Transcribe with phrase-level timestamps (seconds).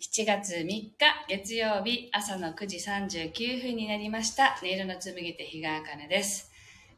[0.00, 0.94] 7月3日
[1.28, 4.56] 月曜日朝の9時39分になりました。
[4.62, 6.52] 音色の紡ぎ手日川茜です。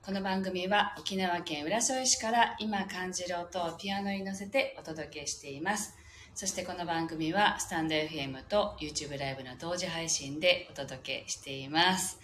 [0.05, 5.97] この番組は沖縄県浦添市から今感じる音をピアノに乗せてお届けしています。
[6.35, 12.21] そしてこの番組はスタンド FM と YouTube ライブの同時配信でお届けしています。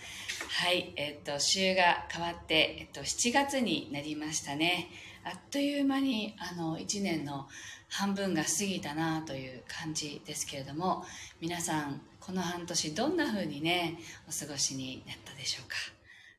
[0.63, 4.91] はい、えっと、週が変わって、えっと、7月になりましたね。
[5.25, 7.49] あっという間に、あの、1年の
[7.89, 11.05] 半分が過ぎたなという感じですけれども、
[11.41, 15.77] 皆さん、この半年どんな風にね、お過ごしになったでしょうか？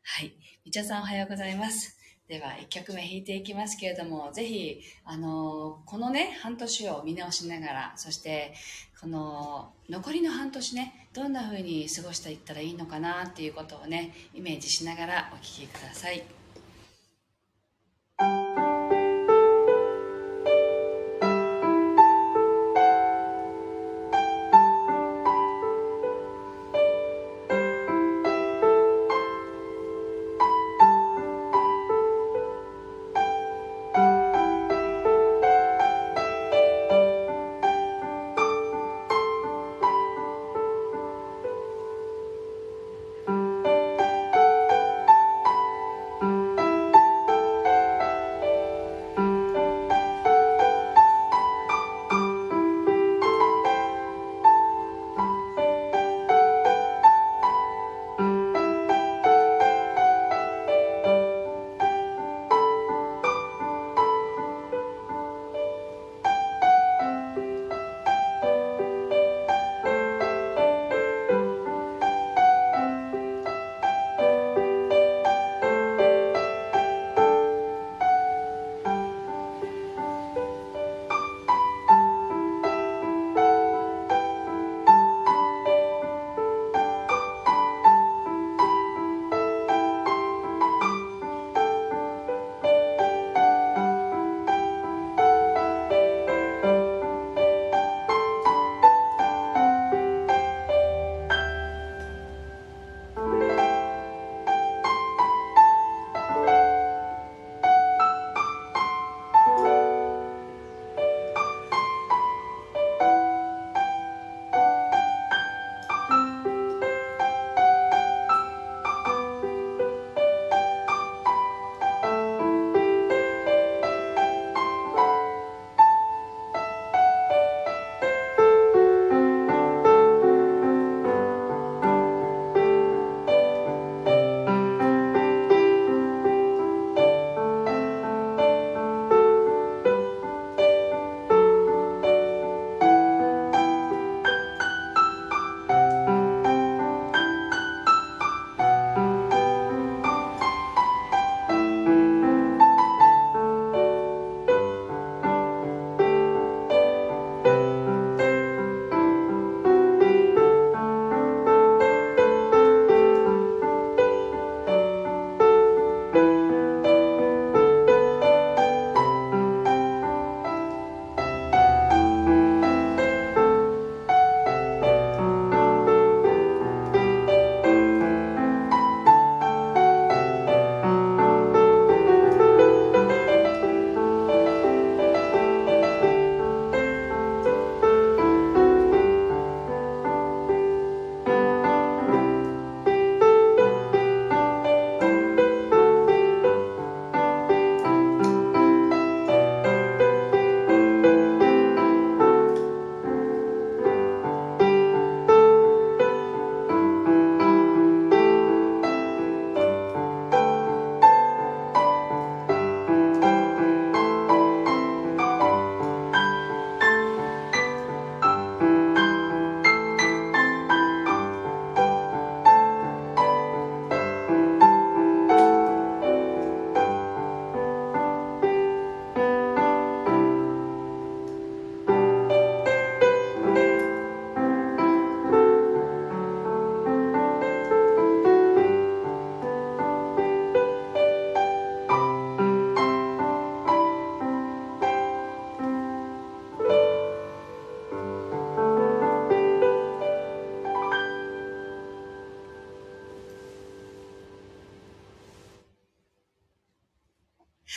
[0.04, 0.34] はい。
[0.66, 1.98] みちゃさんおはようございます。
[2.28, 8.54] では、1曲目弾いていきますけれども、ぜひ、あの、このね、半年を見直しながら、そして、
[9.00, 16.37] この、残りの半年ね、どんな風に過ごしていったらいいのかなっていうことをね、イメージしながらお聴きください。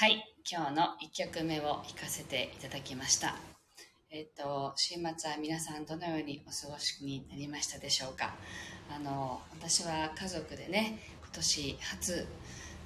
[0.01, 3.35] はい、今日の1曲目を弾かせていただきました。
[4.11, 8.35] えっ、と、週末は皆さんどのようにお過ごしになりましたでしょうか。
[8.91, 12.27] あの、私は家族でね、今年初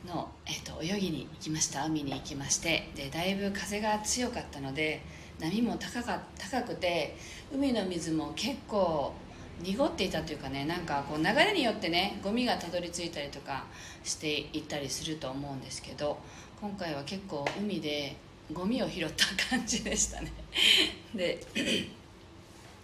[0.05, 1.87] の、えっ、と、泳ぎに行きました。
[1.87, 5.01] 海に行きまして、で、だいぶ風が強かったので、
[5.39, 7.17] 波も高か高くて、
[7.55, 9.15] 海の水も結構
[9.63, 13.65] 濁っていたというかねなんかこう流れによってねゴミがたどり着いたりとか
[14.03, 16.19] していったりすると思うんですけど
[16.61, 18.17] 今回は結構海で
[18.53, 20.33] ゴミを拾った感じでしたね。
[21.15, 21.41] で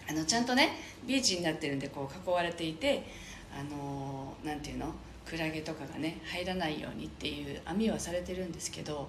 [0.08, 0.70] あのちゃんとね
[1.06, 3.04] ビーチになってるんでこう囲われていて
[3.56, 4.92] あのなんていうの
[5.26, 9.08] クラゲとかがね入らないようにっていう網はされてるんですけど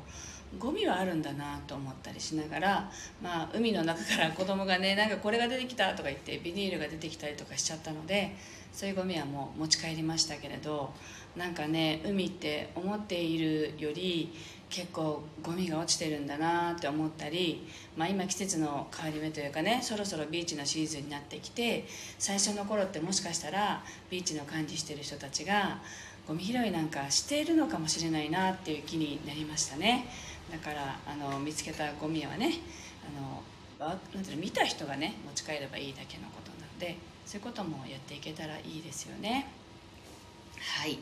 [0.60, 8.36] ゴミはあるんだなと思ったりしながら、まあ、海の中から子供がねなんかこれが出てきたとか言ってビニールが出てきたりとかしちゃったので
[8.74, 10.94] そういうゴミはもう持ち帰りましたけれど
[11.36, 14.34] なんかね海って思っているより
[14.70, 17.68] 結構ゴミが落ちてるんだなって思ったり、
[17.98, 21.86] まあ、今季節の変わり目というかねそろそろビーチのシーズンになってきて
[22.18, 25.80] 最初の頃ってもしかしたらビーチの管理してる人たちが
[26.28, 30.06] ゴミ拾いなんかしているのかもしれないなっていう気になりましたね。
[30.52, 32.56] だからあの見つけたゴミはね
[33.08, 39.48] あのなんていうの見た人がね持ち帰ればいいだけのことなのでそういうこともやっていけたらいいですよね。
[40.60, 41.00] はい。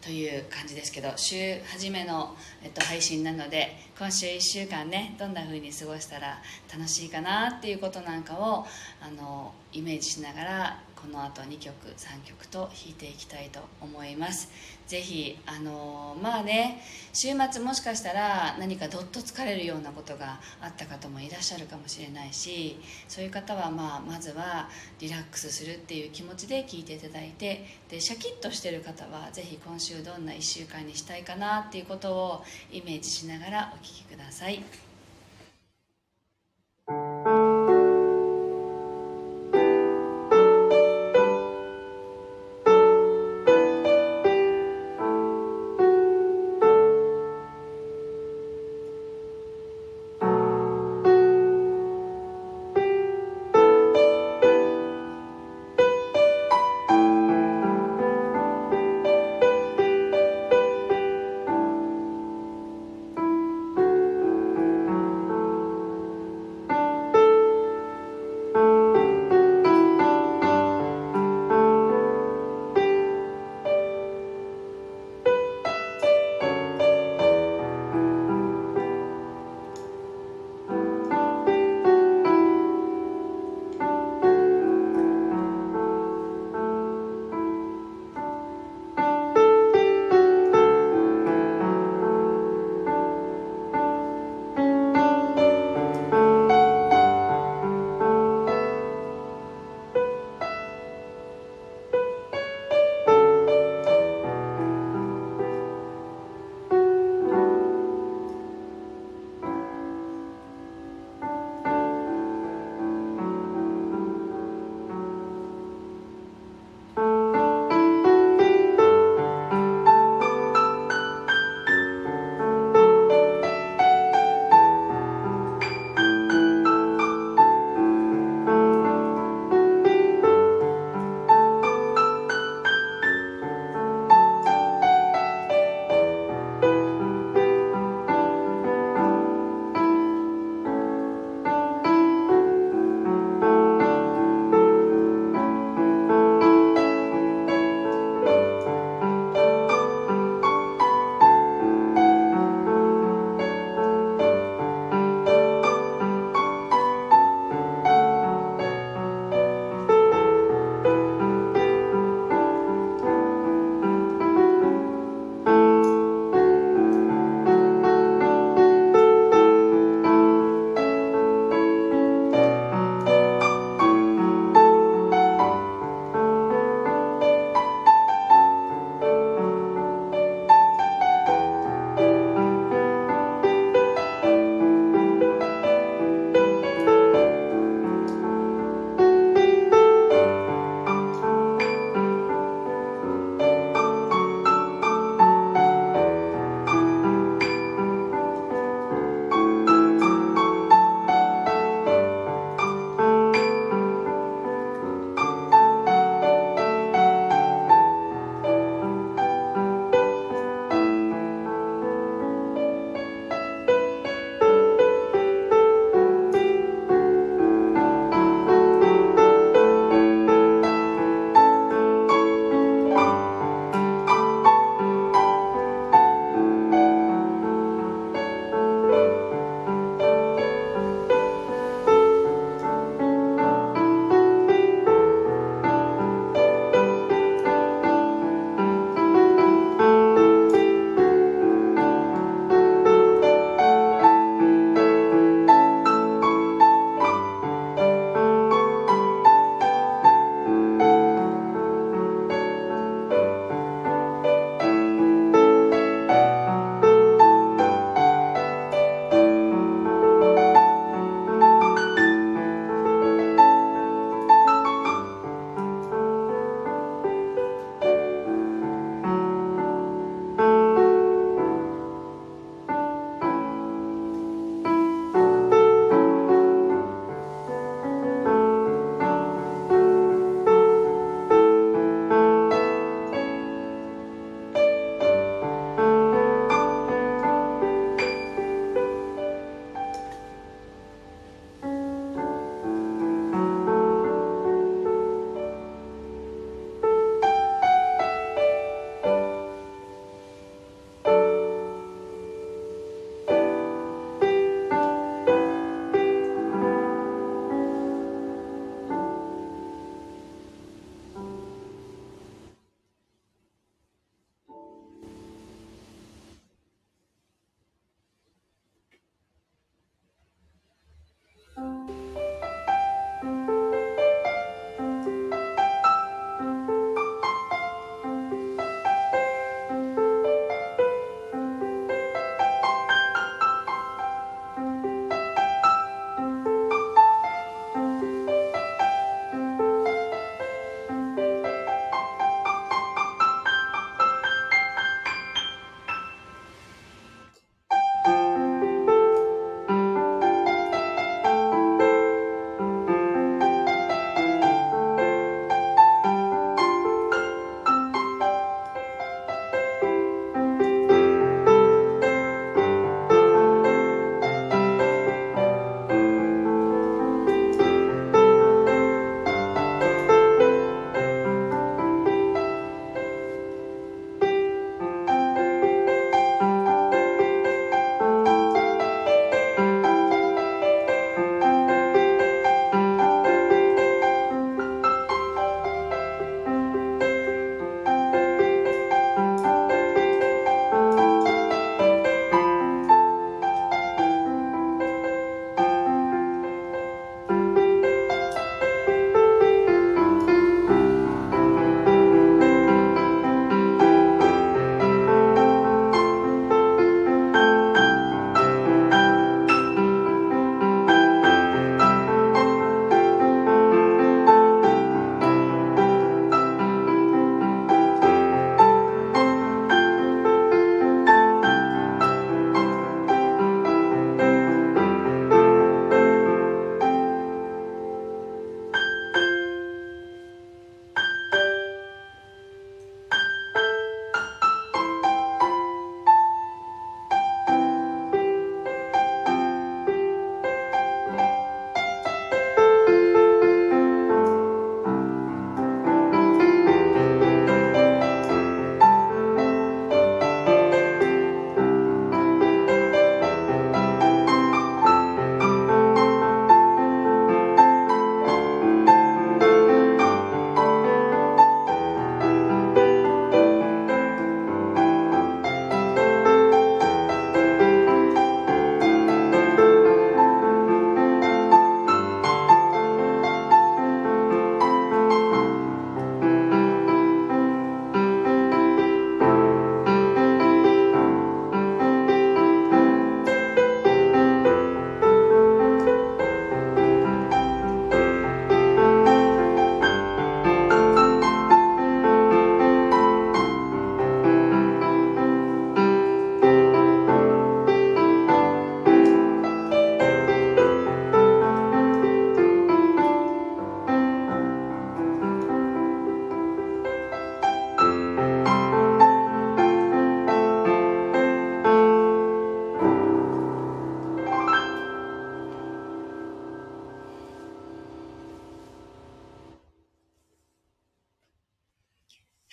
[0.00, 6.38] という感じですけど週初めの、えっと、配信なので今週1週間ねどんな風に過ごしたら
[6.74, 8.64] 楽しいかなっていうことなんかを
[8.98, 14.48] あのイメージしながらこの後2曲3曲と弾いていきたいと思います。
[14.86, 16.82] ぜひあのまあね
[17.12, 22.76] 週末もしかしたら何かどっと疲れるようなことがあった方もいらっしゃるかもしれないし
[23.06, 24.68] そういう方は、まあ、まずは
[24.98, 34.89] リラックスするっていう気持ちで聴いていただいてでシャキッとしてる方はぜひ今週どんな1週間にしたいかなっていうことをイメージしながらお聴ききください。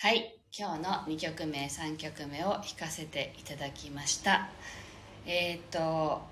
[0.00, 4.48] はい今日の2曲目3曲目を弾かせていただきました。
[5.26, 6.22] えー、っとあ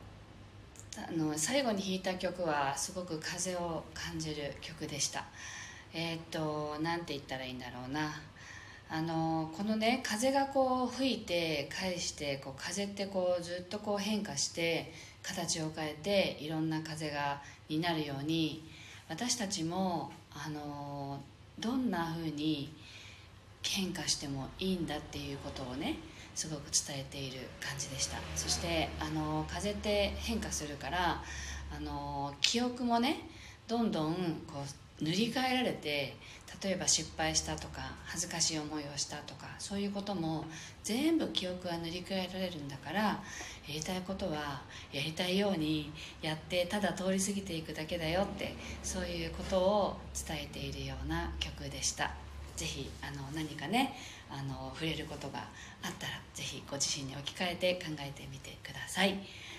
[1.10, 5.24] の最後に弾いた曲はすごく風を感じる曲でした。
[5.92, 8.12] えー、っと何て言ったらいいんだろうな。
[8.88, 14.92] あのこのね風がこう吹いて返してこう風ってこうずっとこう変化して
[15.24, 18.62] 形を変えていろんな風がになるように
[19.08, 21.18] 私たちもあの
[21.58, 22.72] どんなふうに
[23.68, 25.96] 変化してもいいんだっていうことをね
[26.34, 31.22] すごく伝えている感じでしたそしてあの風って変化するから
[31.76, 33.28] あの記憶もね
[33.66, 34.14] どんどん
[34.46, 34.62] こ
[35.00, 36.16] う塗り替えられて
[36.62, 40.44] 例えば失敗したとか恥ずかしい思いをしたとかそういうことも
[40.84, 43.20] 全部記憶が塗り替えられるんだからや
[43.68, 45.92] りたいことはやりたいように
[46.22, 49.96] やってただ通り過ぎていくだけだよってそういうことを
[50.26, 52.25] 伝えているような曲でした。
[52.56, 53.94] ぜひあの何かね
[54.30, 55.38] あの触れることが
[55.82, 59.18] あったらぜひご自身に置き換えて考えてみてください。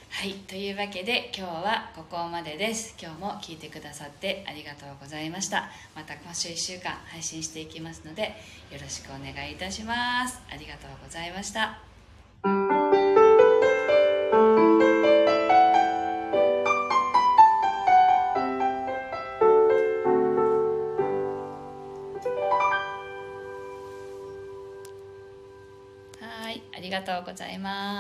[0.10, 2.96] はいというわけで今日はここまでです。
[3.00, 5.70] 今日も聞いてくださってありがとうございました。
[5.96, 8.36] また今週1週間配信していきますので
[8.72, 10.42] よろしくお願いいたします。
[10.50, 12.77] ありがとうございました。
[27.22, 27.96] うございます。